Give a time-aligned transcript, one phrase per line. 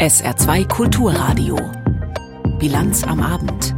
[0.00, 1.56] SR2 Kulturradio.
[2.58, 3.76] Bilanz am Abend.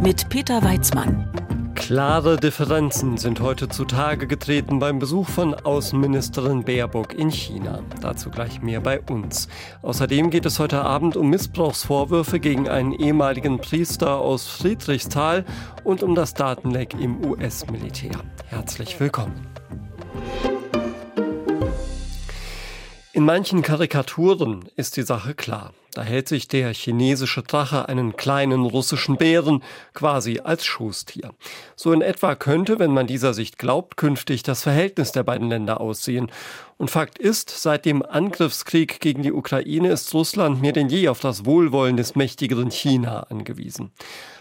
[0.00, 1.28] Mit Peter Weizmann.
[1.74, 7.80] Klare Differenzen sind heute zutage getreten beim Besuch von Außenministerin Baerbock in China.
[8.00, 9.48] Dazu gleich mehr bei uns.
[9.82, 15.44] Außerdem geht es heute Abend um Missbrauchsvorwürfe gegen einen ehemaligen Priester aus Friedrichsthal
[15.82, 18.12] und um das Datenleck im US-Militär.
[18.46, 19.48] Herzlich willkommen.
[23.20, 25.74] In manchen Karikaturen ist die Sache klar.
[25.92, 31.34] Da hält sich der chinesische Drache einen kleinen russischen Bären quasi als Schoßtier.
[31.76, 35.82] So in etwa könnte, wenn man dieser Sicht glaubt, künftig das Verhältnis der beiden Länder
[35.82, 36.32] aussehen.
[36.78, 41.20] Und Fakt ist, seit dem Angriffskrieg gegen die Ukraine ist Russland mehr denn je auf
[41.20, 43.92] das Wohlwollen des mächtigeren China angewiesen.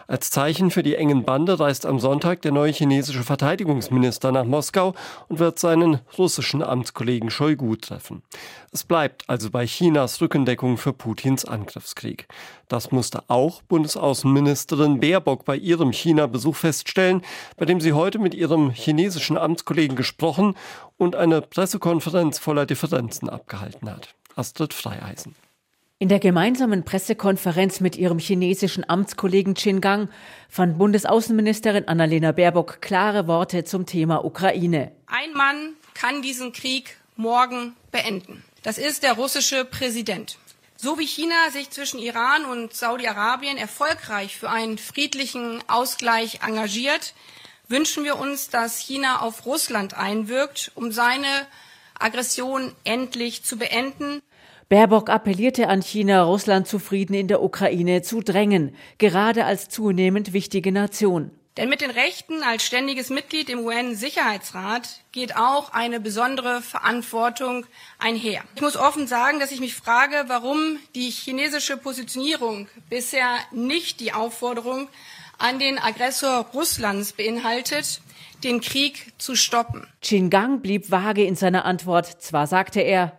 [0.09, 4.95] Als Zeichen für die engen Bande reist am Sonntag der neue chinesische Verteidigungsminister nach Moskau
[5.27, 8.23] und wird seinen russischen Amtskollegen Shoigu treffen.
[8.71, 12.27] Es bleibt also bei Chinas Rückendeckung für Putins Angriffskrieg.
[12.67, 17.21] Das musste auch Bundesaußenministerin Baerbock bei ihrem China-Besuch feststellen,
[17.57, 20.55] bei dem sie heute mit ihrem chinesischen Amtskollegen gesprochen
[20.97, 24.15] und eine Pressekonferenz voller Differenzen abgehalten hat.
[24.35, 25.35] Astrid Freieisen.
[26.01, 30.09] In der gemeinsamen Pressekonferenz mit ihrem chinesischen Amtskollegen Qin Gang
[30.47, 34.93] fand Bundesaußenministerin Annalena Baerbock klare Worte zum Thema Ukraine.
[35.07, 38.41] Ein Mann kann diesen Krieg morgen beenden.
[38.63, 40.37] Das ist der russische Präsident.
[40.77, 47.13] So wie China sich zwischen Iran und Saudi-Arabien erfolgreich für einen friedlichen Ausgleich engagiert,
[47.67, 51.27] wünschen wir uns, dass China auf Russland einwirkt, um seine
[51.99, 54.21] Aggression endlich zu beenden.
[54.69, 60.31] Baerbock appellierte an China, Russland zu Frieden in der Ukraine zu drängen, gerade als zunehmend
[60.31, 61.31] wichtige Nation.
[61.57, 67.65] Denn mit den Rechten als ständiges Mitglied im UN-Sicherheitsrat geht auch eine besondere Verantwortung
[67.97, 68.43] einher.
[68.53, 74.13] Ich muss offen sagen, dass ich mich frage, warum die chinesische Positionierung bisher nicht die
[74.13, 74.87] Aufforderung
[75.39, 78.01] an den Aggressor Russlands beinhaltet,
[78.43, 79.87] den Krieg zu stoppen.
[80.03, 82.05] Qin Gang blieb vage in seiner Antwort.
[82.21, 83.17] Zwar sagte er,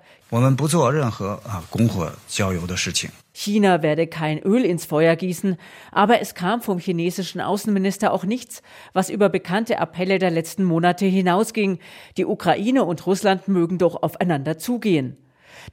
[3.33, 5.57] China werde kein Öl ins Feuer gießen,
[5.91, 11.05] aber es kam vom chinesischen Außenminister auch nichts, was über bekannte Appelle der letzten Monate
[11.07, 11.81] hinausging.
[12.17, 15.17] Die Ukraine und Russland mögen doch aufeinander zugehen.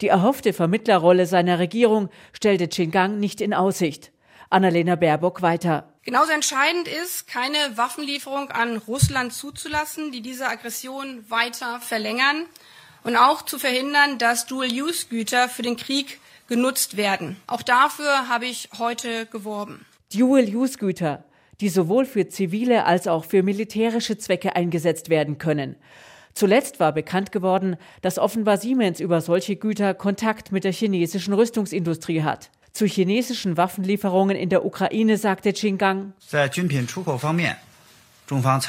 [0.02, 4.12] Die erhoffte Vermittlerrolle seiner Regierung stellte Qingang nicht in Aussicht.
[4.50, 5.94] Annalena Baerbock weiter.
[6.02, 12.46] Genauso entscheidend ist, keine Waffenlieferung an Russland zuzulassen, die diese Aggression weiter verlängern
[13.08, 16.20] und auch zu verhindern, dass Dual-Use-Güter für den Krieg
[16.50, 17.38] genutzt werden.
[17.48, 19.86] Auch dafür habe ich heute geworben.
[20.14, 21.24] Dual-Use-Güter,
[21.62, 25.78] die sowohl für zivile als auch für militärische Zwecke eingesetzt werden können.
[26.34, 32.24] Zuletzt war bekannt geworden, dass offenbar Siemens über solche Güter Kontakt mit der chinesischen Rüstungsindustrie
[32.24, 32.52] hat.
[32.74, 35.54] Zu chinesischen Waffenlieferungen in der Ukraine sagte
[38.28, 38.62] Qingang.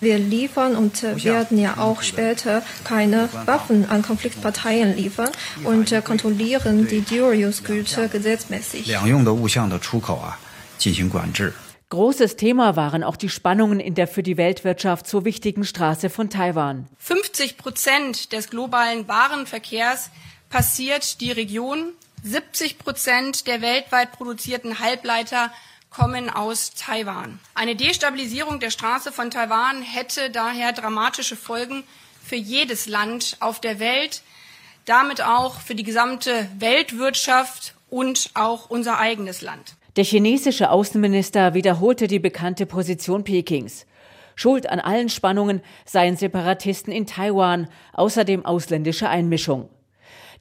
[0.00, 5.30] Wir liefern und werden ja auch später keine Waffen an Konfliktparteien liefern
[5.64, 8.86] und kontrollieren die Dual-Use-Güter gesetzmäßig.
[11.92, 16.30] Großes Thema waren auch die Spannungen in der für die Weltwirtschaft so wichtigen Straße von
[16.30, 16.88] Taiwan.
[16.96, 20.08] 50 Prozent des globalen Warenverkehrs
[20.48, 21.92] passiert die Region.
[22.22, 25.50] 70 Prozent der weltweit produzierten Halbleiter
[25.92, 27.38] kommen aus Taiwan.
[27.54, 31.84] Eine Destabilisierung der Straße von Taiwan hätte daher dramatische Folgen
[32.24, 34.22] für jedes Land auf der Welt,
[34.86, 39.76] damit auch für die gesamte Weltwirtschaft und auch unser eigenes Land.
[39.96, 43.84] Der chinesische Außenminister wiederholte die bekannte Position Pekings.
[44.34, 49.68] Schuld an allen Spannungen seien Separatisten in Taiwan, außerdem ausländische Einmischung.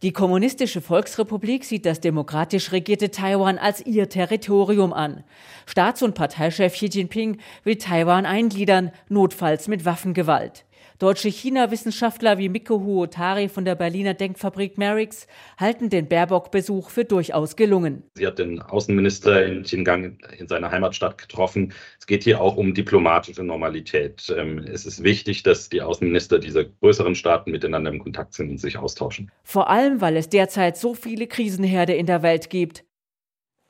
[0.02, 5.24] Die kommunistische Volksrepublik sieht das demokratisch regierte Taiwan als ihr Territorium an.
[5.68, 10.66] Staats- und Parteichef Xi Jinping will Taiwan eingliedern, notfalls mit Waffengewalt.
[11.02, 15.26] Deutsche China-Wissenschaftler wie Mikko Huotari von der Berliner Denkfabrik Merix
[15.60, 18.04] halten den Baerbock-Besuch für durchaus gelungen.
[18.14, 21.74] Sie hat den Außenminister in Xinjiang in seiner Heimatstadt getroffen.
[22.00, 24.32] Es geht hier auch um diplomatische Normalität.
[24.38, 28.60] Ähm, es ist wichtig, dass die Außenminister dieser größeren Staaten miteinander im Kontakt sind und
[28.60, 29.32] sich austauschen.
[29.44, 32.84] Vor allem, weil es derzeit so viele Krisenherde in der Welt gibt.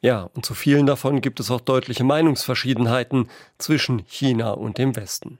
[0.03, 5.37] Ja, und zu vielen davon gibt es auch deutliche Meinungsverschiedenheiten zwischen China und dem Westen.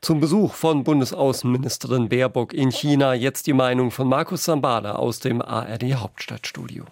[0.00, 5.42] Zum Besuch von Bundesaußenministerin Baerbock in China jetzt die Meinung von Markus Sambale aus dem
[5.42, 6.86] ARD Hauptstadtstudio.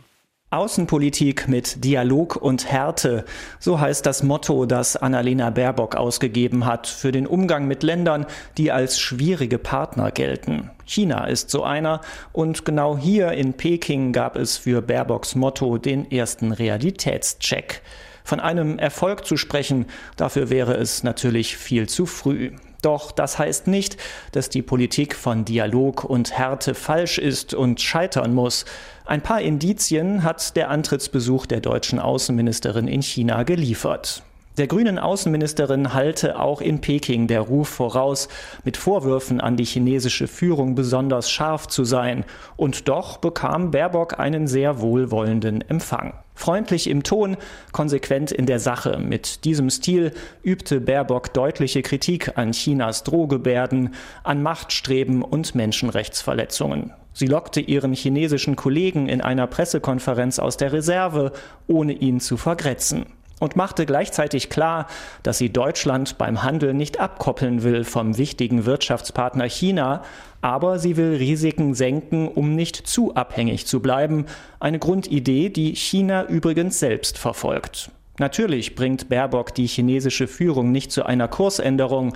[0.51, 3.25] Außenpolitik mit Dialog und Härte,
[3.59, 8.27] so heißt das Motto, das Annalena Baerbock ausgegeben hat für den Umgang mit Ländern,
[8.57, 10.71] die als schwierige Partner gelten.
[10.85, 12.01] China ist so einer
[12.33, 17.83] und genau hier in Peking gab es für Baerbocks Motto den ersten Realitätscheck.
[18.23, 22.53] Von einem Erfolg zu sprechen, dafür wäre es natürlich viel zu früh.
[22.83, 23.97] Doch das heißt nicht,
[24.33, 28.65] dass die Politik von Dialog und Härte falsch ist und scheitern muss.
[29.07, 34.25] Ein paar Indizien hat der Antrittsbesuch der deutschen Außenministerin in China geliefert.
[34.59, 38.29] Der grünen Außenministerin halte auch in Peking der Ruf voraus,
[38.65, 42.25] mit Vorwürfen an die chinesische Führung besonders scharf zu sein.
[42.57, 46.15] Und doch bekam Baerbock einen sehr wohlwollenden Empfang.
[46.35, 47.37] Freundlich im Ton,
[47.71, 48.99] konsequent in der Sache.
[48.99, 53.95] Mit diesem Stil übte Baerbock deutliche Kritik an Chinas Drohgebärden,
[54.25, 56.93] an Machtstreben und Menschenrechtsverletzungen.
[57.19, 61.33] Sie lockte ihren chinesischen Kollegen in einer Pressekonferenz aus der Reserve,
[61.67, 63.07] ohne ihn zu vergrätzen
[63.41, 64.87] und machte gleichzeitig klar,
[65.23, 70.03] dass sie Deutschland beim Handel nicht abkoppeln will vom wichtigen Wirtschaftspartner China,
[70.43, 74.27] aber sie will Risiken senken, um nicht zu abhängig zu bleiben,
[74.61, 77.91] eine Grundidee, die China übrigens selbst verfolgt.
[78.19, 82.13] Natürlich bringt Baerbock die chinesische Führung nicht zu einer Kursänderung,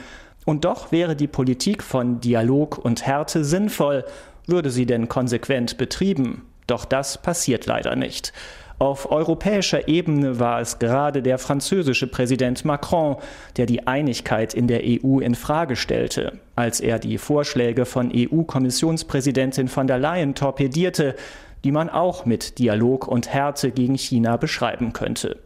[0.46, 4.04] und doch wäre die Politik von Dialog und Härte sinnvoll,
[4.46, 6.42] würde sie denn konsequent betrieben.
[6.66, 8.32] Doch das passiert leider nicht.
[8.80, 13.16] Auf europäischer Ebene war es gerade der französische Präsident Macron,
[13.58, 19.68] der die Einigkeit in der EU in Frage stellte, als er die Vorschläge von EU-Kommissionspräsidentin
[19.68, 21.14] von der Leyen torpedierte,
[21.62, 25.36] die man auch mit Dialog und Härte gegen China beschreiben könnte.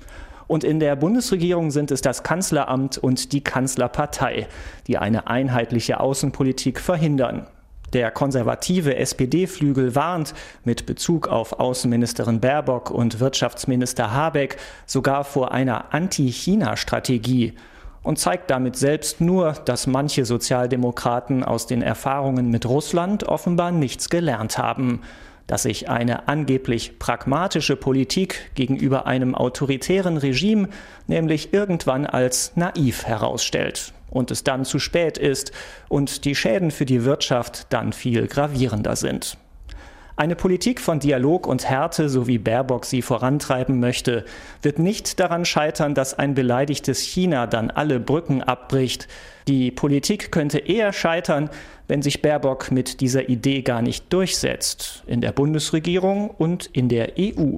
[0.46, 4.46] Und in der Bundesregierung sind es das Kanzleramt und die Kanzlerpartei,
[4.86, 7.48] die eine einheitliche Außenpolitik verhindern.
[7.94, 15.94] Der konservative SPD-Flügel warnt mit Bezug auf Außenministerin Baerbock und Wirtschaftsminister Habeck sogar vor einer
[15.94, 17.52] Anti-China-Strategie
[18.02, 24.10] und zeigt damit selbst nur, dass manche Sozialdemokraten aus den Erfahrungen mit Russland offenbar nichts
[24.10, 25.02] gelernt haben,
[25.46, 30.68] dass sich eine angeblich pragmatische Politik gegenüber einem autoritären Regime
[31.06, 35.52] nämlich irgendwann als naiv herausstellt und es dann zu spät ist
[35.90, 39.36] und die Schäden für die Wirtschaft dann viel gravierender sind.
[40.16, 44.24] Eine Politik von Dialog und Härte, so wie Baerbock sie vorantreiben möchte,
[44.62, 49.08] wird nicht daran scheitern, dass ein beleidigtes China dann alle Brücken abbricht.
[49.48, 51.50] Die Politik könnte eher scheitern,
[51.88, 57.14] wenn sich Baerbock mit dieser Idee gar nicht durchsetzt, in der Bundesregierung und in der
[57.18, 57.56] EU.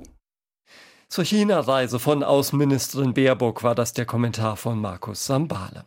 [1.08, 5.84] Zur China-Reise von Außenministerin Baerbock war das der Kommentar von Markus Sambale.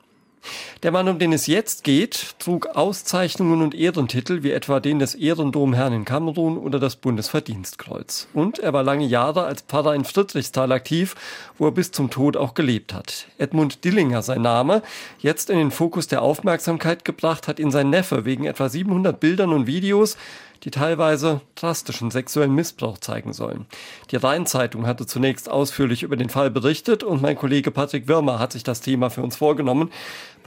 [0.84, 5.16] Der Mann, um den es jetzt geht, trug Auszeichnungen und Ehrentitel wie etwa den des
[5.16, 8.28] Ehrendomherrn in Kamerun oder das Bundesverdienstkreuz.
[8.34, 11.16] Und er war lange Jahre als Pfarrer in Friedrichsthal aktiv,
[11.58, 13.28] wo er bis zum Tod auch gelebt hat.
[13.38, 14.82] Edmund Dillinger sein Name,
[15.20, 19.52] jetzt in den Fokus der Aufmerksamkeit gebracht, hat ihn sein Neffe wegen etwa 700 Bildern
[19.52, 20.18] und Videos
[20.64, 23.66] die teilweise drastischen sexuellen Missbrauch zeigen sollen.
[24.12, 28.54] Die Rheinzeitung hatte zunächst ausführlich über den Fall berichtet und mein Kollege Patrick Wirmer hat
[28.54, 29.92] sich das Thema für uns vorgenommen.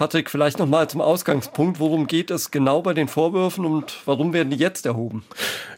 [0.02, 1.78] Patrick, vielleicht noch mal zum Ausgangspunkt.
[1.78, 5.22] Worum geht es genau bei den Vorwürfen und warum werden die jetzt erhoben?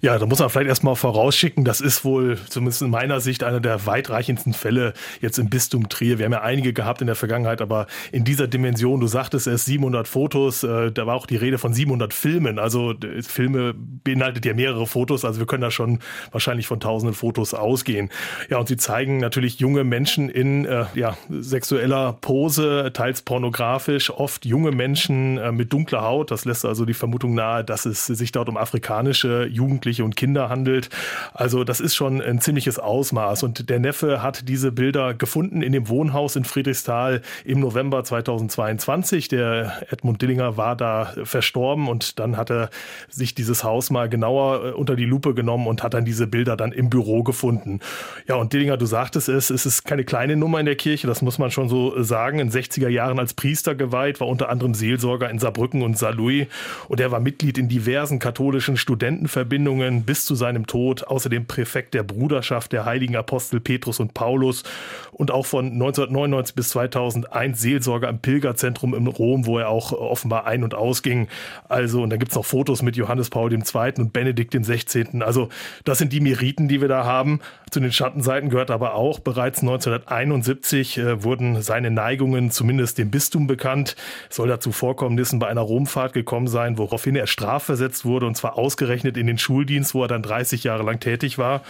[0.00, 3.60] Ja, da muss man vielleicht erstmal vorausschicken, das ist wohl zumindest in meiner Sicht einer
[3.60, 6.18] der weitreichendsten Fälle jetzt im Bistum Trier.
[6.18, 9.66] Wir haben ja einige gehabt in der Vergangenheit, aber in dieser Dimension, du sagtest es,
[9.66, 12.58] 700 Fotos, äh, da war auch die Rede von 700 Filmen.
[12.58, 15.98] Also Filme beinhaltet ja mehrere Fotos, also wir können da schon
[16.32, 18.08] wahrscheinlich von tausenden Fotos ausgehen.
[18.48, 24.44] Ja, und sie zeigen natürlich junge Menschen in äh, ja, sexueller Pose, teils pornografisch, oft
[24.44, 26.30] junge Menschen äh, mit dunkler Haut.
[26.30, 30.48] Das lässt also die Vermutung nahe, dass es sich dort um afrikanische Jugendliche und Kinder
[30.48, 30.90] handelt.
[31.32, 33.42] Also das ist schon ein ziemliches Ausmaß.
[33.42, 39.28] Und der Neffe hat diese Bilder gefunden in dem Wohnhaus in Friedrichsthal im November 2022.
[39.28, 42.70] Der Edmund Dillinger war da verstorben und dann hat er
[43.08, 46.56] sich dieses Haus mal genauer äh, unter die Lupe genommen und hat dann diese Bilder
[46.56, 47.80] dann im Büro gefunden.
[48.28, 51.22] Ja, und Dillinger, du sagtest es, es ist keine kleine Nummer in der Kirche, das
[51.22, 52.38] muss man schon so sagen.
[52.38, 56.48] In 60er Jahren als Priester geweiht geweiht, war unter anderem Seelsorger in Saarbrücken und Saarlouis
[56.89, 62.03] und er war Mitglied in diversen katholischen Studentenverbindungen bis zu seinem Tod, außerdem Präfekt der
[62.03, 64.65] Bruderschaft der heiligen Apostel Petrus und Paulus
[65.13, 70.46] und auch von 1999 bis 2001 Seelsorger im Pilgerzentrum in Rom, wo er auch offenbar
[70.46, 71.29] ein- und ausging.
[71.69, 73.93] Also, und dann gibt es noch Fotos mit Johannes Paul II.
[73.98, 75.06] und Benedikt XVI.
[75.20, 75.51] Also,
[75.84, 77.41] das sind die Meriten, die wir da haben.
[77.70, 83.46] Zu den Schattenseiten gehört aber auch, bereits 1971 äh, wurden seine Neigungen zumindest dem Bistum
[83.46, 83.83] bekannt.
[83.84, 83.96] Deutschland.
[84.31, 88.58] Es soll dazu Vorkommnissen bei einer Romfahrt gekommen sein, woraufhin er strafversetzt wurde und zwar
[88.58, 91.62] ausgerechnet in den Schuldienst, wo er dann 30 Jahre lang tätig war.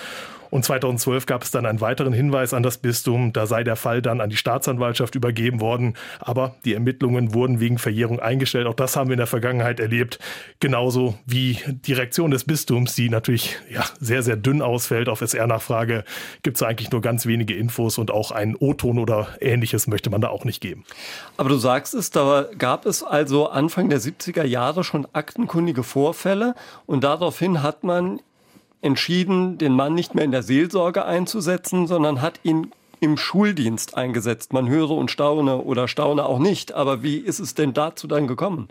[0.55, 3.33] Und 2012 gab es dann einen weiteren Hinweis an das Bistum.
[3.33, 5.95] Da sei der Fall dann an die Staatsanwaltschaft übergeben worden.
[6.21, 8.69] Aber die Ermittlungen wurden wegen Verjährung eingestellt.
[8.69, 10.21] Auch das haben wir in der Vergangenheit erlebt.
[10.61, 15.09] Genauso wie die Reaktion des Bistums, die natürlich ja, sehr, sehr dünn ausfällt.
[15.09, 16.05] Auf SR-Nachfrage
[16.45, 20.21] gibt es eigentlich nur ganz wenige Infos und auch einen O-Ton oder ähnliches möchte man
[20.21, 20.85] da auch nicht geben.
[21.37, 26.55] Aber du sagst es, da gab es also Anfang der 70er Jahre schon aktenkundige Vorfälle
[26.87, 28.21] und daraufhin hat man
[28.85, 34.53] entschieden, den Mann nicht mehr in der Seelsorge einzusetzen, sondern hat ihn im Schuldienst eingesetzt.
[34.53, 36.73] Man höre und staune oder staune auch nicht.
[36.73, 38.69] Aber wie ist es denn dazu dann gekommen?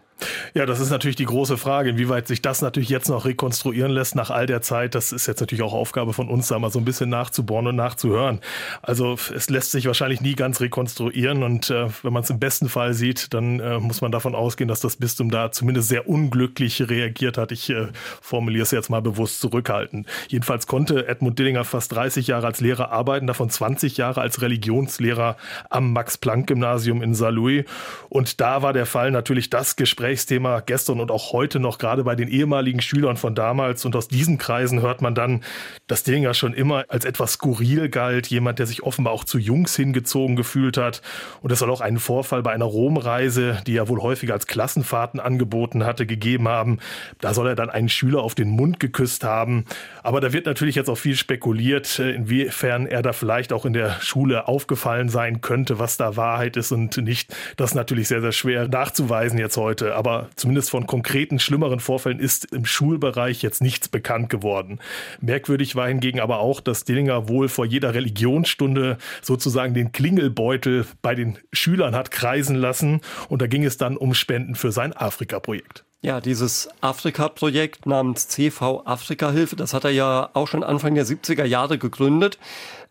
[0.53, 4.15] Ja, das ist natürlich die große Frage, inwieweit sich das natürlich jetzt noch rekonstruieren lässt
[4.15, 4.95] nach all der Zeit.
[4.95, 7.75] Das ist jetzt natürlich auch Aufgabe von uns, da mal so ein bisschen nachzubohren und
[7.75, 8.39] nachzuhören.
[8.81, 12.69] Also es lässt sich wahrscheinlich nie ganz rekonstruieren und äh, wenn man es im besten
[12.69, 16.87] Fall sieht, dann äh, muss man davon ausgehen, dass das Bistum da zumindest sehr unglücklich
[16.87, 17.51] reagiert hat.
[17.51, 17.87] Ich äh,
[18.21, 20.05] formuliere es jetzt mal bewusst zurückhalten.
[20.27, 25.35] Jedenfalls konnte Edmund Dillinger fast 30 Jahre als Lehrer arbeiten, davon 20 Jahre als Religionslehrer
[25.69, 27.65] am Max-Planck-Gymnasium in Saarlouis.
[28.09, 32.03] Und da war der Fall natürlich das Gespräch, Gesprächsthema gestern und auch heute noch, gerade
[32.03, 33.85] bei den ehemaligen Schülern von damals.
[33.85, 35.45] Und aus diesen Kreisen hört man dann,
[35.87, 39.77] dass Dillinger schon immer als etwas skurril galt, jemand, der sich offenbar auch zu Jungs
[39.77, 41.01] hingezogen gefühlt hat.
[41.41, 45.21] Und es soll auch einen Vorfall bei einer Romreise, die er wohl häufiger als Klassenfahrten
[45.21, 46.79] angeboten hatte, gegeben haben.
[47.21, 49.63] Da soll er dann einen Schüler auf den Mund geküsst haben.
[50.03, 54.01] Aber da wird natürlich jetzt auch viel spekuliert, inwiefern er da vielleicht auch in der
[54.01, 57.33] Schule aufgefallen sein könnte, was da Wahrheit ist und nicht.
[57.55, 62.19] Das ist natürlich sehr, sehr schwer nachzuweisen jetzt heute aber zumindest von konkreten, schlimmeren Vorfällen
[62.19, 64.79] ist im Schulbereich jetzt nichts bekannt geworden.
[65.21, 71.15] Merkwürdig war hingegen aber auch, dass Dillinger wohl vor jeder Religionsstunde sozusagen den Klingelbeutel bei
[71.15, 75.85] den Schülern hat kreisen lassen und da ging es dann um Spenden für sein Afrika-Projekt.
[76.03, 81.45] Ja, dieses Afrika-Projekt namens CV Afrika-Hilfe, das hat er ja auch schon Anfang der 70er
[81.45, 82.37] Jahre gegründet.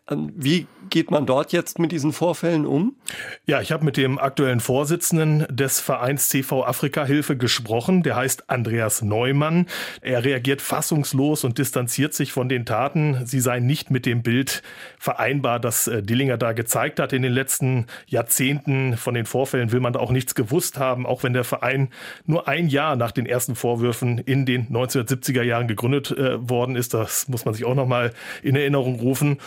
[0.09, 2.97] Wie geht man dort jetzt mit diesen Vorfällen um?
[3.45, 8.03] Ja, ich habe mit dem aktuellen Vorsitzenden des Vereins CV Afrika Hilfe gesprochen.
[8.03, 9.67] Der heißt Andreas Neumann.
[10.01, 13.25] Er reagiert fassungslos und distanziert sich von den Taten.
[13.25, 14.61] Sie seien nicht mit dem Bild
[14.99, 18.97] vereinbar, das äh, Dillinger da gezeigt hat in den letzten Jahrzehnten.
[18.97, 21.89] Von den Vorfällen will man da auch nichts gewusst haben, auch wenn der Verein
[22.25, 26.93] nur ein Jahr nach den ersten Vorwürfen in den 1970er Jahren gegründet äh, worden ist.
[26.93, 29.37] Das muss man sich auch noch mal in Erinnerung rufen.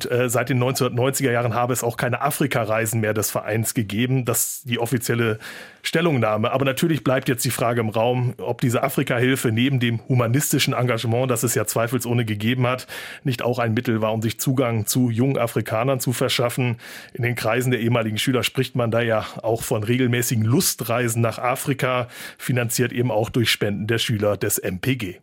[0.00, 4.24] Und äh, seit den 1990er Jahren habe es auch keine Afrika-Reisen mehr des Vereins gegeben.
[4.24, 5.38] Das ist die offizielle
[5.82, 6.52] Stellungnahme.
[6.52, 11.30] Aber natürlich bleibt jetzt die Frage im Raum, ob diese Afrika-Hilfe neben dem humanistischen Engagement,
[11.30, 12.86] das es ja zweifelsohne gegeben hat,
[13.24, 16.78] nicht auch ein Mittel war, um sich Zugang zu jungen Afrikanern zu verschaffen.
[17.12, 21.38] In den Kreisen der ehemaligen Schüler spricht man da ja auch von regelmäßigen Lustreisen nach
[21.38, 25.20] Afrika, finanziert eben auch durch Spenden der Schüler des MPG.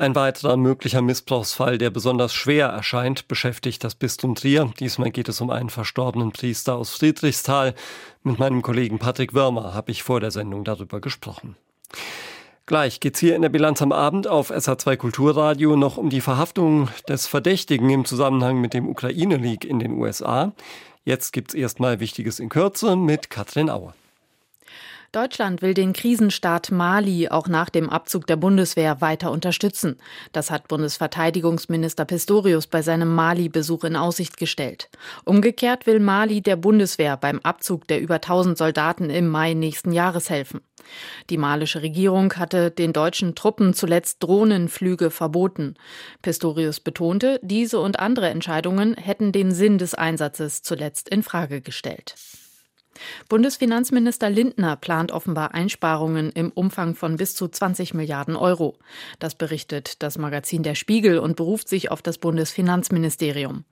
[0.00, 4.72] Ein weiterer möglicher Missbrauchsfall, der besonders schwer erscheint, beschäftigt das Bistum Trier.
[4.78, 7.74] Diesmal geht es um einen verstorbenen Priester aus Friedrichsthal.
[8.22, 11.56] Mit meinem Kollegen Patrick Wörmer habe ich vor der Sendung darüber gesprochen.
[12.66, 16.88] Gleich geht's hier in der Bilanz am Abend auf SA2 Kulturradio noch um die Verhaftung
[17.08, 20.52] des Verdächtigen im Zusammenhang mit dem Ukraine-League in den USA.
[21.04, 23.94] Jetzt gibt's erstmal Wichtiges in Kürze mit Katrin Auer.
[25.12, 29.96] Deutschland will den Krisenstaat Mali auch nach dem Abzug der Bundeswehr weiter unterstützen.
[30.32, 34.90] Das hat Bundesverteidigungsminister Pistorius bei seinem Mali-Besuch in Aussicht gestellt.
[35.24, 40.28] Umgekehrt will Mali der Bundeswehr beim Abzug der über 1000 Soldaten im Mai nächsten Jahres
[40.28, 40.60] helfen.
[41.30, 45.74] Die malische Regierung hatte den deutschen Truppen zuletzt Drohnenflüge verboten.
[46.20, 52.14] Pistorius betonte, diese und andere Entscheidungen hätten den Sinn des Einsatzes zuletzt in Frage gestellt.
[53.28, 58.76] Bundesfinanzminister Lindner plant offenbar Einsparungen im Umfang von bis zu 20 Milliarden Euro.
[59.18, 63.64] Das berichtet das Magazin Der Spiegel und beruft sich auf das Bundesfinanzministerium.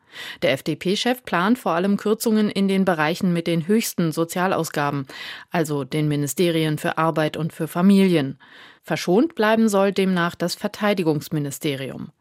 [0.43, 5.07] Der FDP-Chef plant vor allem Kürzungen in den Bereichen mit den höchsten Sozialausgaben,
[5.51, 8.39] also den Ministerien für Arbeit und für Familien.
[8.87, 12.13] Verschont bleiben soll demnach das Verteidigungsministerium.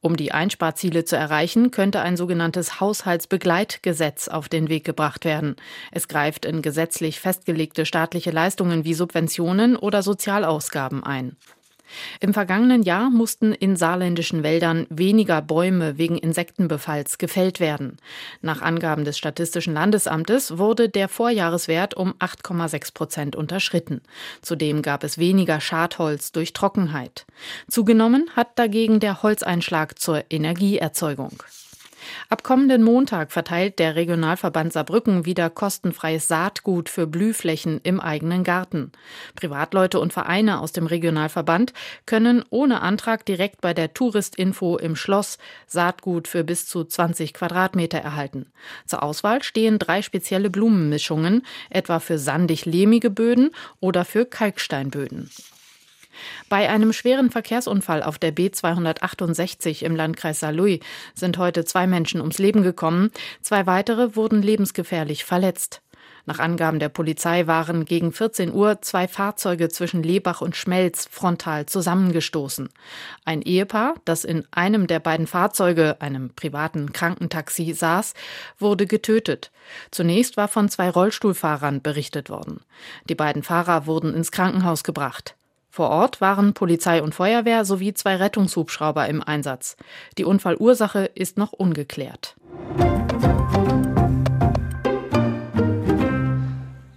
[0.00, 5.56] Um die Einsparziele zu erreichen, könnte ein sogenanntes Haushaltsbegleitgesetz auf den Weg gebracht werden.
[5.90, 11.36] Es greift in gesetzlich festgelegte staatliche Leistungen wie Subventionen oder Sozialausgaben ein.
[12.20, 17.98] Im vergangenen Jahr mussten in saarländischen Wäldern weniger Bäume wegen Insektenbefalls gefällt werden.
[18.40, 24.00] Nach Angaben des Statistischen Landesamtes wurde der Vorjahreswert um 8,6 Prozent unterschritten.
[24.40, 27.26] Zudem gab es weniger Schadholz durch Trockenheit.
[27.68, 31.42] Zugenommen hat dagegen der Holzeinschlag zur Energieerzeugung.
[32.28, 38.92] Ab kommenden Montag verteilt der Regionalverband Saarbrücken wieder kostenfreies Saatgut für Blühflächen im eigenen Garten.
[39.34, 41.72] Privatleute und Vereine aus dem Regionalverband
[42.06, 47.98] können ohne Antrag direkt bei der Touristinfo im Schloss Saatgut für bis zu 20 Quadratmeter
[47.98, 48.52] erhalten.
[48.86, 53.50] Zur Auswahl stehen drei spezielle Blumenmischungen, etwa für sandig-lehmige Böden
[53.80, 55.30] oder für Kalksteinböden.
[56.48, 60.80] Bei einem schweren Verkehrsunfall auf der B268 im Landkreis Saarlouis
[61.14, 63.10] sind heute zwei Menschen ums Leben gekommen.
[63.40, 65.82] Zwei weitere wurden lebensgefährlich verletzt.
[66.24, 71.66] Nach Angaben der Polizei waren gegen 14 Uhr zwei Fahrzeuge zwischen Lebach und Schmelz frontal
[71.66, 72.68] zusammengestoßen.
[73.24, 78.14] Ein Ehepaar, das in einem der beiden Fahrzeuge, einem privaten Krankentaxi, saß,
[78.58, 79.50] wurde getötet.
[79.90, 82.60] Zunächst war von zwei Rollstuhlfahrern berichtet worden.
[83.08, 85.34] Die beiden Fahrer wurden ins Krankenhaus gebracht.
[85.74, 89.78] Vor Ort waren Polizei und Feuerwehr sowie zwei Rettungshubschrauber im Einsatz.
[90.18, 92.36] Die Unfallursache ist noch ungeklärt.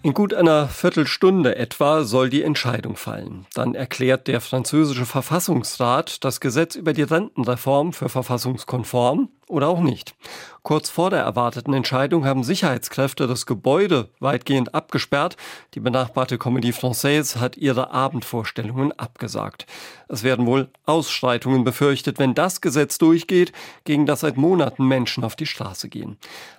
[0.03, 3.47] In gut einer Viertelstunde etwa soll die Entscheidung fallen.
[3.53, 10.15] Dann erklärt der französische Verfassungsrat das Gesetz über die Rentenreform für verfassungskonform oder auch nicht.
[10.63, 15.37] Kurz vor der erwarteten Entscheidung haben Sicherheitskräfte das Gebäude weitgehend abgesperrt.
[15.75, 19.67] Die benachbarte Comédie Française hat ihre Abendvorstellungen abgesagt.
[20.07, 23.51] Es werden wohl Ausschreitungen befürchtet, wenn das Gesetz durchgeht,
[23.83, 26.17] gegen das seit Monaten Menschen auf die Straße gehen.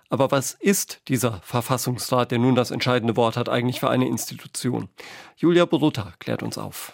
[0.09, 4.89] Aber was ist dieser Verfassungsrat, der nun das entscheidende Wort hat, eigentlich für eine Institution?
[5.37, 6.93] Julia Brutta klärt uns auf.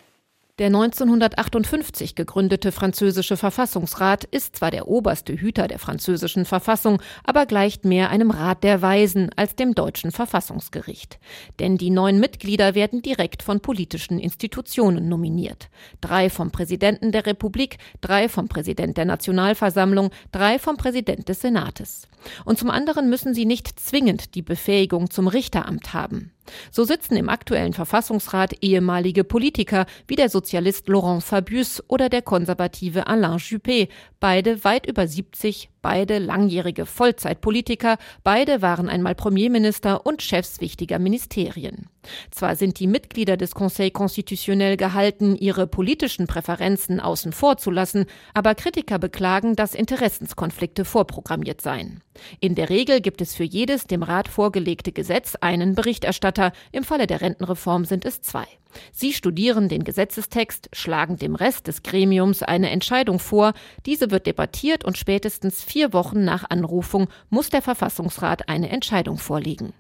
[0.63, 7.85] Der 1958 gegründete französische Verfassungsrat ist zwar der oberste Hüter der französischen Verfassung, aber gleicht
[7.85, 11.19] mehr einem Rat der Weisen als dem deutschen Verfassungsgericht.
[11.59, 15.69] Denn die neun Mitglieder werden direkt von politischen Institutionen nominiert.
[16.01, 22.07] Drei vom Präsidenten der Republik, drei vom Präsident der Nationalversammlung, drei vom Präsident des Senates.
[22.45, 26.33] Und zum anderen müssen sie nicht zwingend die Befähigung zum Richteramt haben.
[26.71, 33.07] So sitzen im aktuellen Verfassungsrat ehemalige Politiker wie der Sozialist Laurent Fabius oder der konservative
[33.07, 33.89] Alain Juppé,
[34.21, 41.89] beide weit über 70, beide langjährige Vollzeitpolitiker, beide waren einmal Premierminister und Chefs wichtiger Ministerien.
[42.31, 48.07] Zwar sind die Mitglieder des Conseil constitutionnel gehalten, ihre politischen Präferenzen außen vor zu lassen,
[48.35, 52.03] aber Kritiker beklagen, dass Interessenskonflikte vorprogrammiert seien.
[52.41, 57.07] In der Regel gibt es für jedes dem Rat vorgelegte Gesetz einen Berichterstatter, im Falle
[57.07, 58.47] der Rentenreform sind es zwei.
[58.93, 63.53] Sie studieren den Gesetzestext, schlagen dem Rest des Gremiums eine Entscheidung vor,
[63.87, 69.73] diese wird debattiert und spätestens vier Wochen nach Anrufung muss der Verfassungsrat eine Entscheidung vorlegen.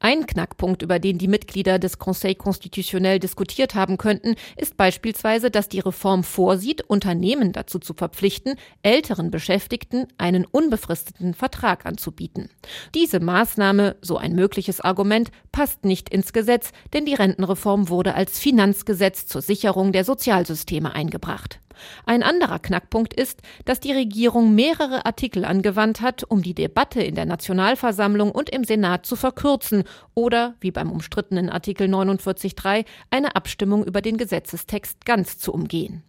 [0.00, 5.68] Ein Knackpunkt, über den die Mitglieder des Conseil constitutionnel diskutiert haben könnten, ist beispielsweise, dass
[5.68, 12.50] die Reform vorsieht, Unternehmen dazu zu verpflichten, älteren Beschäftigten einen unbefristeten Vertrag anzubieten.
[12.94, 18.38] Diese Maßnahme, so ein mögliches Argument, passt nicht ins Gesetz, denn die Rentenreform wurde als
[18.38, 21.60] Finanzgesetz zur Sicherung der Sozialsysteme eingebracht.
[22.04, 27.14] Ein anderer Knackpunkt ist, dass die Regierung mehrere Artikel angewandt hat, um die Debatte in
[27.14, 29.84] der Nationalversammlung und im Senat zu verkürzen
[30.14, 36.02] oder, wie beim umstrittenen Artikel 49.3, eine Abstimmung über den Gesetzestext ganz zu umgehen.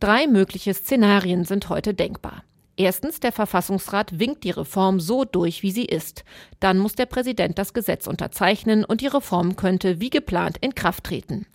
[0.00, 2.44] Drei mögliche Szenarien sind heute denkbar.
[2.76, 6.24] Erstens, der Verfassungsrat winkt die Reform so durch, wie sie ist.
[6.58, 11.04] Dann muss der Präsident das Gesetz unterzeichnen und die Reform könnte wie geplant in Kraft
[11.04, 11.46] treten.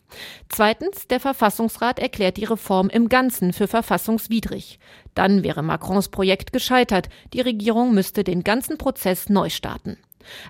[0.47, 4.79] Zweitens, der Verfassungsrat erklärt die Reform im Ganzen für verfassungswidrig.
[5.13, 7.09] Dann wäre Macrons Projekt gescheitert.
[7.33, 9.97] Die Regierung müsste den ganzen Prozess neu starten.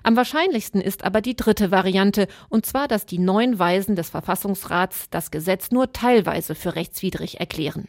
[0.02, 5.10] Am wahrscheinlichsten ist aber die dritte Variante, und zwar, dass die neun Weisen des Verfassungsrats
[5.10, 7.88] das Gesetz nur teilweise für rechtswidrig erklären.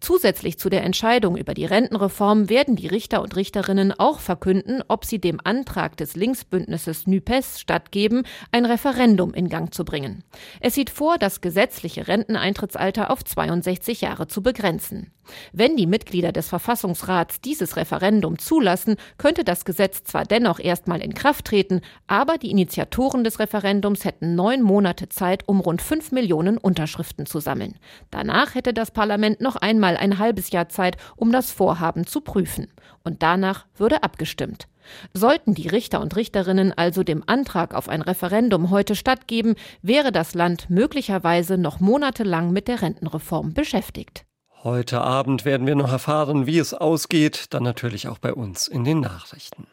[0.00, 5.04] Zusätzlich zu der Entscheidung über die Rentenreform werden die Richter und Richterinnen auch verkünden, ob
[5.04, 10.24] sie dem Antrag des Linksbündnisses NÜPES stattgeben, ein Referendum in Gang zu bringen.
[10.60, 15.12] Es sieht vor, das gesetzliche Renteneintrittsalter auf 62 Jahre zu begrenzen.
[15.52, 21.14] Wenn die Mitglieder des Verfassungsrats dieses Referendum zulassen, könnte das Gesetz zwar dennoch erstmal in
[21.14, 26.58] Kraft treten, aber die Initiatoren des Referendums hätten neun Monate Zeit, um rund fünf Millionen
[26.58, 27.76] Unterschriften zu sammeln.
[28.10, 32.68] Danach hätte das Parlament noch einmal ein halbes Jahr Zeit, um das Vorhaben zu prüfen.
[33.04, 34.66] Und danach würde abgestimmt.
[35.14, 40.34] Sollten die Richter und Richterinnen also dem Antrag auf ein Referendum heute stattgeben, wäre das
[40.34, 44.24] Land möglicherweise noch monatelang mit der Rentenreform beschäftigt.
[44.62, 48.84] Heute Abend werden wir noch erfahren, wie es ausgeht, dann natürlich auch bei uns in
[48.84, 49.66] den Nachrichten.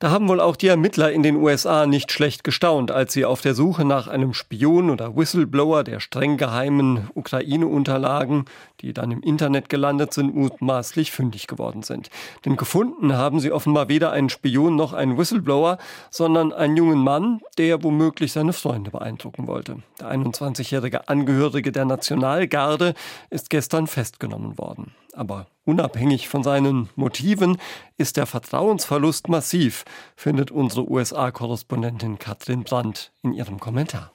[0.00, 3.42] Da haben wohl auch die Ermittler in den USA nicht schlecht gestaunt, als sie auf
[3.42, 8.46] der Suche nach einem Spion oder Whistleblower der streng geheimen Ukraine-Unterlagen,
[8.80, 12.10] die dann im Internet gelandet sind, mutmaßlich fündig geworden sind.
[12.44, 15.78] Denn gefunden haben sie offenbar weder einen Spion noch einen Whistleblower,
[16.10, 19.76] sondern einen jungen Mann, der womöglich seine Freunde beeindrucken wollte.
[20.00, 22.94] Der 21-jährige Angehörige der Nationalgarde
[23.30, 24.92] ist gestern festgenommen worden.
[25.16, 27.58] Aber unabhängig von seinen Motiven
[27.96, 29.84] ist der Vertrauensverlust massiv,
[30.16, 34.12] findet unsere USA-Korrespondentin Katrin Brandt in ihrem Kommentar.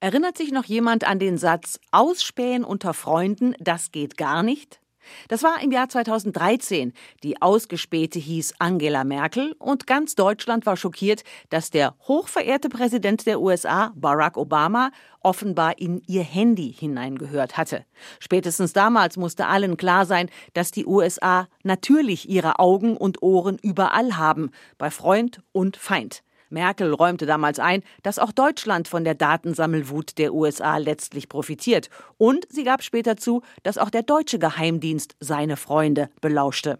[0.00, 4.80] Erinnert sich noch jemand an den Satz Ausspähen unter Freunden, das geht gar nicht?
[5.28, 6.92] Das war im Jahr 2013.
[7.22, 13.40] Die Ausgespähte hieß Angela Merkel und ganz Deutschland war schockiert, dass der hochverehrte Präsident der
[13.40, 14.90] USA, Barack Obama,
[15.22, 17.84] offenbar in ihr Handy hineingehört hatte.
[18.18, 24.16] Spätestens damals musste allen klar sein, dass die USA natürlich ihre Augen und Ohren überall
[24.16, 26.22] haben, bei Freund und Feind.
[26.50, 31.88] Merkel räumte damals ein, dass auch Deutschland von der Datensammelwut der USA letztlich profitiert.
[32.18, 36.78] Und sie gab später zu, dass auch der deutsche Geheimdienst seine Freunde belauschte.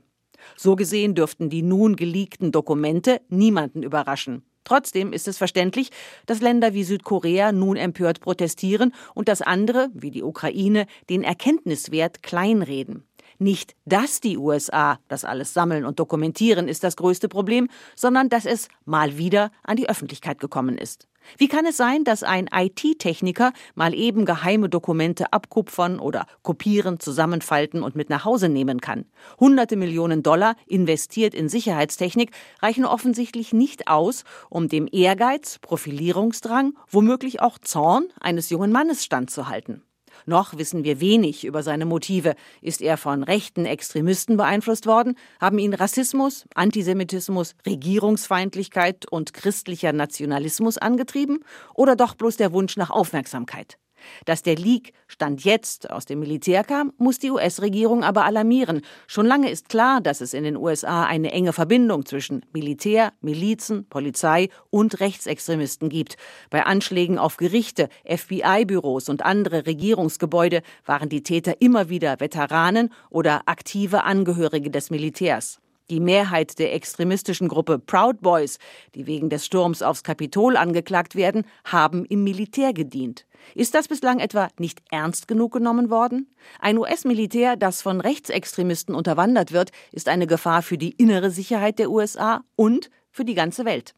[0.57, 4.43] So gesehen dürften die nun geleakten Dokumente niemanden überraschen.
[4.65, 5.91] Trotzdem ist es verständlich,
[6.27, 12.23] dass Länder wie Südkorea nun empört protestieren und dass andere, wie die Ukraine, den Erkenntniswert
[12.23, 13.05] kleinreden.
[13.43, 18.45] Nicht, dass die USA das alles sammeln und dokumentieren, ist das größte Problem, sondern dass
[18.45, 21.09] es mal wieder an die Öffentlichkeit gekommen ist.
[21.39, 27.83] Wie kann es sein, dass ein IT-Techniker mal eben geheime Dokumente abkupfern oder kopieren, zusammenfalten
[27.83, 29.07] und mit nach Hause nehmen kann?
[29.39, 37.41] Hunderte Millionen Dollar investiert in Sicherheitstechnik reichen offensichtlich nicht aus, um dem Ehrgeiz, Profilierungsdrang, womöglich
[37.41, 39.83] auch Zorn eines jungen Mannes standzuhalten.
[40.31, 42.37] Noch wissen wir wenig über seine Motive.
[42.63, 45.17] Ist er von rechten Extremisten beeinflusst worden?
[45.41, 51.41] Haben ihn Rassismus, Antisemitismus, Regierungsfeindlichkeit und christlicher Nationalismus angetrieben?
[51.75, 53.80] Oder doch bloß der Wunsch nach Aufmerksamkeit?
[54.25, 58.83] Dass der Leak Stand jetzt aus dem Militär kam, muss die US-Regierung aber alarmieren.
[59.07, 63.87] Schon lange ist klar, dass es in den USA eine enge Verbindung zwischen Militär, Milizen,
[63.89, 66.17] Polizei und Rechtsextremisten gibt.
[66.51, 73.43] Bei Anschlägen auf Gerichte, FBI-Büros und andere Regierungsgebäude waren die Täter immer wieder Veteranen oder
[73.47, 75.61] aktive Angehörige des Militärs.
[75.91, 78.59] Die Mehrheit der extremistischen Gruppe Proud Boys,
[78.95, 83.27] die wegen des Sturms aufs Kapitol angeklagt werden, haben im Militär gedient.
[83.57, 86.33] Ist das bislang etwa nicht ernst genug genommen worden?
[86.61, 91.91] Ein US-Militär, das von Rechtsextremisten unterwandert wird, ist eine Gefahr für die innere Sicherheit der
[91.91, 93.95] USA und für die ganze Welt.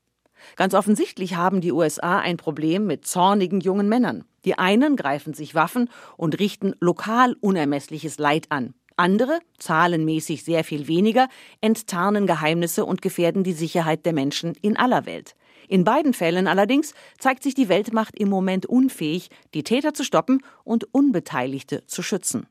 [0.57, 4.24] Ganz offensichtlich haben die USA ein Problem mit zornigen jungen Männern.
[4.46, 8.74] Die einen greifen sich Waffen und richten lokal unermessliches Leid an.
[8.96, 11.28] Andere, zahlenmäßig sehr viel weniger,
[11.61, 15.35] enttarnen Geheimnisse und gefährden die Sicherheit der Menschen in aller Welt.
[15.68, 20.42] In beiden Fällen allerdings zeigt sich die Weltmacht im Moment unfähig, die Täter zu stoppen
[20.64, 22.46] und Unbeteiligte zu schützen.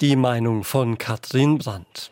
[0.00, 2.10] Die Meinung von Katrin Brandt.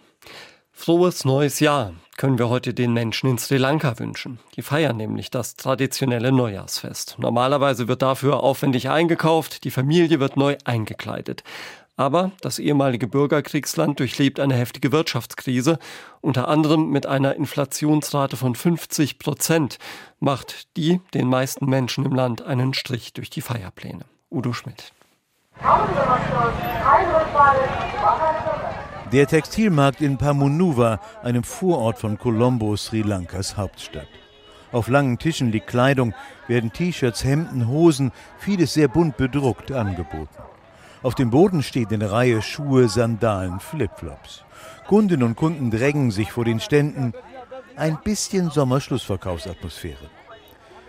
[0.73, 4.39] Frohes neues Jahr können wir heute den Menschen in Sri Lanka wünschen.
[4.57, 7.17] Die feiern nämlich das traditionelle Neujahrsfest.
[7.19, 11.45] Normalerweise wird dafür aufwendig eingekauft, die Familie wird neu eingekleidet.
[11.97, 15.79] Aber das ehemalige Bürgerkriegsland durchlebt eine heftige Wirtschaftskrise,
[16.21, 19.79] unter anderem mit einer Inflationsrate von 50 Prozent,
[20.21, 24.05] macht die den meisten Menschen im Land einen Strich durch die Feierpläne.
[24.31, 24.93] Udo Schmidt.
[29.13, 34.09] Der Textilmarkt in Pamunuva, einem Vorort von Colombo, Sri Lankas Hauptstadt.
[34.73, 36.13] Auf langen Tischen liegt Kleidung,
[36.49, 40.29] werden T-Shirts, Hemden, Hosen, vieles sehr bunt bedruckt angeboten.
[41.07, 44.43] Auf dem Boden steht eine Reihe Schuhe, Sandalen, Flipflops.
[44.89, 47.13] Kundinnen und Kunden drängen sich vor den Ständen.
[47.77, 50.11] Ein bisschen Sommerschlussverkaufsatmosphäre.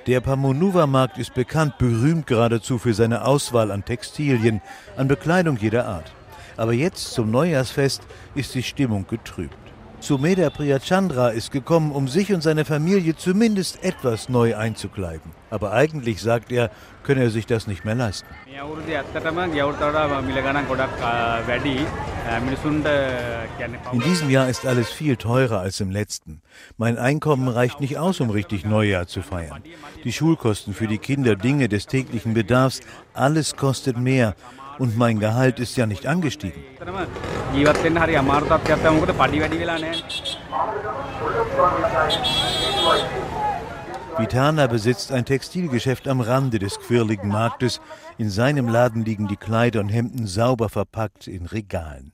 [0.08, 4.60] Der Pamonuva-Markt ist bekannt, berühmt geradezu für seine Auswahl an Textilien,
[4.96, 6.12] an Bekleidung jeder Art.
[6.58, 8.02] Aber jetzt zum Neujahrsfest
[8.34, 9.67] ist die Stimmung getrübt.
[10.00, 15.32] Sumeda Priyachandra ist gekommen, um sich und seine Familie zumindest etwas neu einzukleiden.
[15.50, 16.70] Aber eigentlich, sagt er,
[17.04, 18.28] könne er sich das nicht mehr leisten.
[23.92, 26.42] In diesem Jahr ist alles viel teurer als im letzten.
[26.78, 29.64] Mein Einkommen reicht nicht aus, um richtig Neujahr zu feiern.
[30.04, 32.82] Die Schulkosten für die Kinder, Dinge des täglichen Bedarfs,
[33.14, 34.36] alles kostet mehr.
[34.80, 36.62] Und mein Gehalt ist ja nicht angestiegen.
[44.18, 47.82] Vitana besitzt ein Textilgeschäft am Rande des quirligen Marktes.
[48.18, 52.14] In seinem Laden liegen die Kleider und Hemden sauber verpackt in Regalen.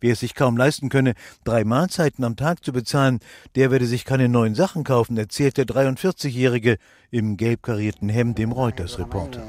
[0.00, 3.20] Wer es sich kaum leisten könne, drei Mahlzeiten am Tag zu bezahlen,
[3.54, 6.78] der werde sich keine neuen Sachen kaufen, erzählt der 43-Jährige
[7.10, 9.42] im gelb karierten Hemd dem Reuters-Reporter.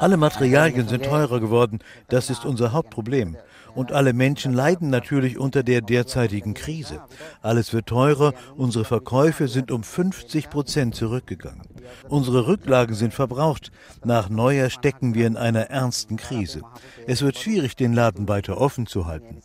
[0.00, 1.80] Alle Materialien sind teurer geworden.
[2.08, 3.36] Das ist unser Hauptproblem.
[3.74, 7.00] Und alle Menschen leiden natürlich unter der derzeitigen Krise.
[7.40, 11.62] Alles wird teurer, unsere Verkäufe sind um 50 Prozent zurückgegangen.
[12.08, 13.70] Unsere Rücklagen sind verbraucht.
[14.04, 16.62] Nach Neujahr stecken wir in einer ernsten Krise.
[17.06, 19.42] Es wird schwierig, den Laden weiter offen zu halten.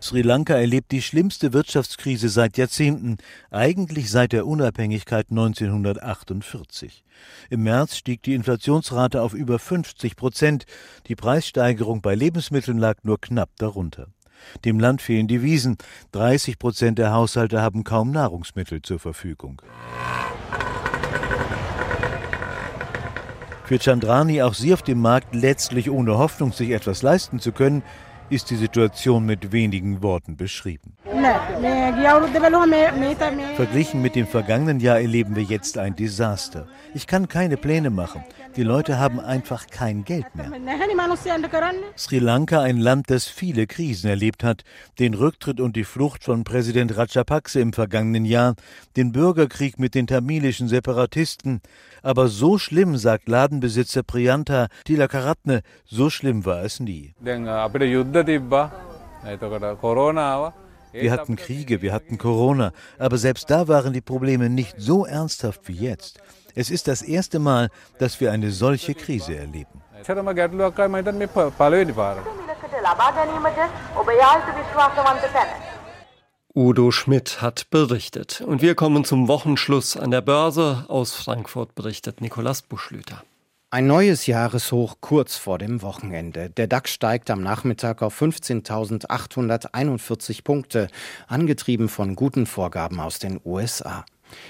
[0.00, 3.18] Sri Lanka erlebt die schlimmste Wirtschaftskrise seit Jahrzehnten,
[3.50, 7.04] eigentlich seit der Unabhängigkeit 1948.
[7.50, 10.64] Im März stieg die Inflationsrate auf über 50 Prozent.
[11.06, 14.08] Die Preissteigerung bei Lebensmitteln lag nur knapp darunter.
[14.64, 15.76] Dem Land fehlen die Wiesen.
[16.12, 19.62] 30 Prozent der Haushalte haben kaum Nahrungsmittel zur Verfügung.
[23.64, 27.82] Für Chandrani, auch sie auf dem Markt letztlich ohne Hoffnung, sich etwas leisten zu können,
[28.28, 30.96] ist die Situation mit wenigen Worten beschrieben.
[33.56, 36.66] Verglichen mit dem vergangenen Jahr erleben wir jetzt ein Desaster.
[36.92, 38.22] Ich kann keine Pläne machen.
[38.56, 40.50] Die Leute haben einfach kein Geld mehr.
[41.96, 44.62] Sri Lanka, ein Land, das viele Krisen erlebt hat,
[44.98, 48.54] den Rücktritt und die Flucht von Präsident Rajapakse im vergangenen Jahr,
[48.96, 51.62] den Bürgerkrieg mit den tamilischen Separatisten.
[52.02, 57.14] Aber so schlimm, sagt Ladenbesitzer Priyanta Tilakaratne, so schlimm war es nie.
[60.92, 65.66] Wir hatten Kriege, wir hatten Corona, aber selbst da waren die Probleme nicht so ernsthaft
[65.66, 66.20] wie jetzt.
[66.54, 69.82] Es ist das erste Mal, dass wir eine solche Krise erleben.
[76.54, 78.40] Udo Schmidt hat berichtet.
[78.40, 80.84] Und wir kommen zum Wochenschluss an der Börse.
[80.88, 83.24] Aus Frankfurt berichtet Nikolas Buschlüter.
[83.70, 86.50] Ein neues Jahreshoch kurz vor dem Wochenende.
[86.50, 90.86] Der DAX steigt am Nachmittag auf 15.841 Punkte,
[91.26, 94.04] angetrieben von guten Vorgaben aus den USA.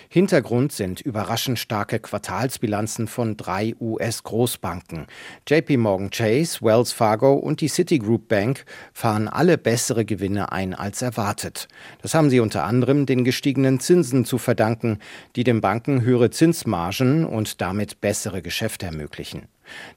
[0.08, 5.06] Hintergrund sind überraschend starke Quartalsbilanzen von drei US-Großbanken.
[5.48, 11.02] JP Morgan Chase, Wells Fargo und die Citigroup Bank fahren alle bessere Gewinne ein als
[11.02, 11.68] erwartet.
[12.02, 14.98] Das haben sie unter anderem den gestiegenen Zinsen zu verdanken,
[15.36, 19.48] die den Banken höhere Zinsmargen und damit bessere Geschäfte ermöglichen.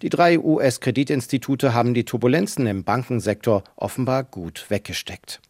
[0.02, 5.42] Die drei US-Kreditinstitute haben die Turbulenzen im Bankensektor offenbar gut weggesteckt.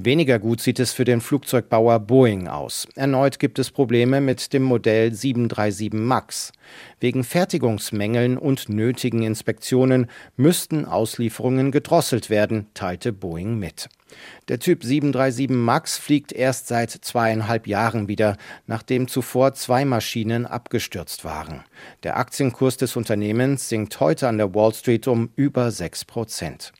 [0.00, 2.86] Weniger gut sieht es für den Flugzeugbauer Boeing aus.
[2.94, 6.52] Erneut gibt es Probleme mit dem Modell 737 MAX.
[7.00, 10.06] Wegen Fertigungsmängeln und nötigen Inspektionen
[10.36, 13.88] müssten Auslieferungen gedrosselt werden, teilte Boeing mit.
[14.46, 18.36] Der Typ 737 MAX fliegt erst seit zweieinhalb Jahren wieder,
[18.68, 21.64] nachdem zuvor zwei Maschinen abgestürzt waren.
[22.04, 26.72] Der Aktienkurs des Unternehmens sinkt heute an der Wall Street um über sechs Prozent.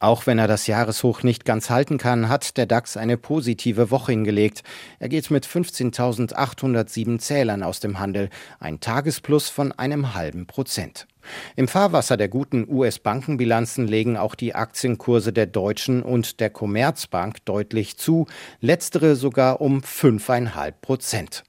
[0.00, 4.12] Auch wenn er das Jahreshoch nicht ganz halten kann, hat der DAX eine positive Woche
[4.12, 4.62] hingelegt.
[4.98, 11.06] Er geht mit 15.807 Zählern aus dem Handel, ein Tagesplus von einem halben Prozent.
[11.54, 17.98] Im Fahrwasser der guten US-Bankenbilanzen legen auch die Aktienkurse der Deutschen und der Commerzbank deutlich
[17.98, 18.26] zu,
[18.60, 21.44] letztere sogar um 5,5 Prozent.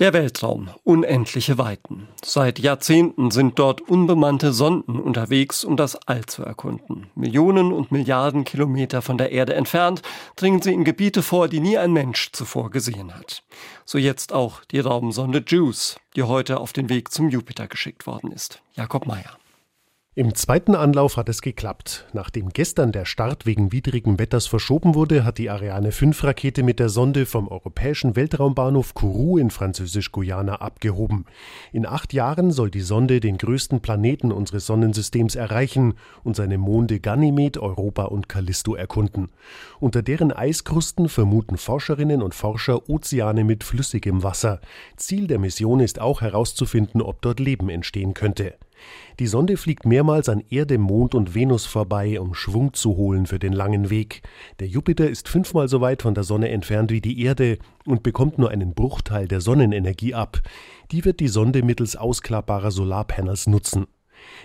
[0.00, 2.08] Der Weltraum, unendliche Weiten.
[2.24, 7.10] Seit Jahrzehnten sind dort unbemannte Sonden unterwegs, um das All zu erkunden.
[7.14, 10.00] Millionen und Milliarden Kilometer von der Erde entfernt
[10.36, 13.42] dringen sie in Gebiete vor, die nie ein Mensch zuvor gesehen hat.
[13.84, 18.32] So jetzt auch die Raumsonde JUICE, die heute auf den Weg zum Jupiter geschickt worden
[18.32, 18.62] ist.
[18.72, 19.39] Jakob Mayer.
[20.20, 22.04] Im zweiten Anlauf hat es geklappt.
[22.12, 26.78] Nachdem gestern der Start wegen widrigen Wetters verschoben wurde, hat die Ariane 5 Rakete mit
[26.78, 31.24] der Sonde vom europäischen Weltraumbahnhof Kourou in Französisch-Guyana abgehoben.
[31.72, 37.00] In acht Jahren soll die Sonde den größten Planeten unseres Sonnensystems erreichen und seine Monde
[37.00, 39.30] Ganymed, Europa und Callisto erkunden.
[39.78, 44.60] Unter deren Eiskrusten vermuten Forscherinnen und Forscher Ozeane mit flüssigem Wasser.
[44.96, 48.52] Ziel der Mission ist auch herauszufinden, ob dort Leben entstehen könnte.
[49.18, 53.38] Die Sonde fliegt mehrmals an Erde, Mond und Venus vorbei, um Schwung zu holen für
[53.38, 54.22] den langen Weg.
[54.60, 58.38] Der Jupiter ist fünfmal so weit von der Sonne entfernt wie die Erde und bekommt
[58.38, 60.40] nur einen Bruchteil der Sonnenenergie ab.
[60.92, 63.86] Die wird die Sonde mittels ausklappbarer Solarpanels nutzen.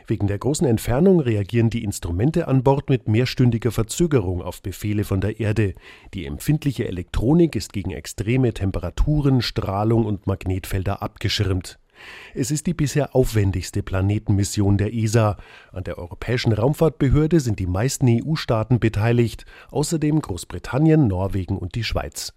[0.08, 5.22] Wegen der großen Entfernung reagieren die Instrumente an Bord mit mehrstündiger Verzögerung auf Befehle von
[5.22, 5.74] der Erde.
[6.14, 11.80] Die empfindliche Elektronik ist gegen extreme Temperaturen, Strahlung und Magnetfelder abgeschirmt.
[12.34, 15.38] Es ist die bisher aufwendigste Planetenmission der ESA.
[15.72, 22.34] An der Europäischen Raumfahrtbehörde sind die meisten EU-Staaten beteiligt, außerdem Großbritannien, Norwegen und die Schweiz.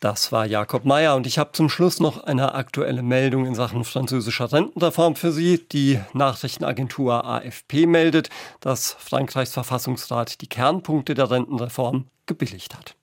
[0.00, 3.84] Das war Jakob Mayer und ich habe zum Schluss noch eine aktuelle Meldung in Sachen
[3.84, 5.64] französischer Rentenreform für Sie.
[5.70, 12.96] Die Nachrichtenagentur AFP meldet, dass Frankreichs Verfassungsrat die Kernpunkte der Rentenreform gebilligt hat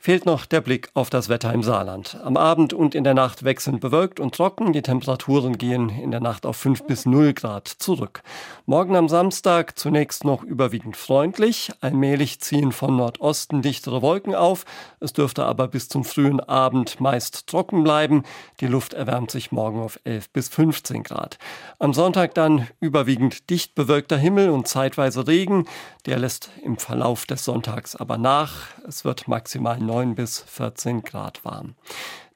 [0.00, 2.18] fehlt noch der Blick auf das Wetter im Saarland.
[2.22, 4.72] Am Abend und in der Nacht wechselnd bewölkt und trocken.
[4.72, 8.22] Die Temperaturen gehen in der Nacht auf 5 bis 0 Grad zurück.
[8.64, 11.72] Morgen am Samstag zunächst noch überwiegend freundlich.
[11.80, 14.64] Allmählich ziehen von Nordosten dichtere Wolken auf.
[15.00, 18.22] Es dürfte aber bis zum frühen Abend meist trocken bleiben.
[18.60, 21.38] Die Luft erwärmt sich morgen auf 11 bis 15 Grad.
[21.80, 25.66] Am Sonntag dann überwiegend dicht bewölkter Himmel und zeitweise Regen.
[26.06, 28.68] Der lässt im Verlauf des Sonntags aber nach.
[28.86, 31.74] Es wird maximal 9 bis 14 Grad warm.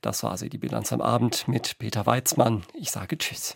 [0.01, 2.63] Das war sie, die Bilanz am Abend mit Peter Weizmann.
[2.73, 3.51] Ich sage Tschüss.